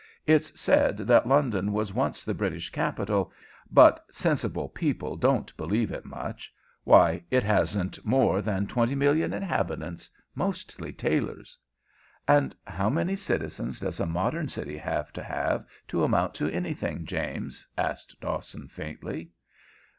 "It's 0.25 0.59
said 0.59 0.97
that 0.97 1.27
London 1.27 1.71
was 1.73 1.93
once 1.93 2.23
the 2.23 2.33
British 2.33 2.71
capital, 2.71 3.31
but 3.69 4.03
sensible 4.09 4.67
people 4.67 5.15
don't 5.15 5.55
believe 5.57 5.91
it 5.91 6.05
much. 6.05 6.51
Why, 6.83 7.23
it 7.29 7.43
hasn't 7.43 8.03
more 8.03 8.41
than 8.41 8.65
twenty 8.65 8.95
million 8.95 9.31
inhabitants, 9.31 10.09
mostly 10.33 10.91
tailors." 10.91 11.55
"And 12.27 12.55
how 12.65 12.89
many 12.89 13.15
citizens 13.15 13.79
does 13.79 13.99
a 13.99 14.07
modern 14.07 14.47
city 14.47 14.75
have 14.77 15.13
to 15.13 15.21
have, 15.23 15.67
to 15.89 16.03
amount 16.03 16.33
to 16.33 16.49
anything, 16.51 17.05
James?" 17.05 17.67
asked 17.77 18.19
Dawson, 18.19 18.69
faintly. 18.69 19.29